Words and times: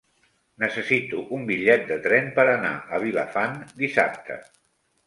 Necessito 0.63 1.19
un 1.37 1.45
bitllet 1.51 1.85
de 1.91 1.99
tren 2.09 2.33
per 2.41 2.47
anar 2.55 2.75
a 2.99 3.05
Vilafant 3.07 3.63
dissabte. 3.85 4.43